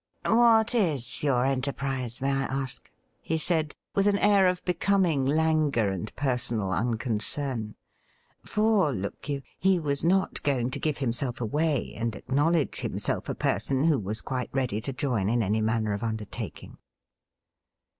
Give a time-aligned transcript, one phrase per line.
[0.25, 5.23] 'What is your enterprise, may I ask T he said, with an air of becoming
[5.27, 7.75] languor and personal unconcern;
[8.43, 13.29] for, look you, he was not going to give himself away and acknow ledge himself
[13.29, 16.77] a person who was quite ready to join in any manner of imdertaking.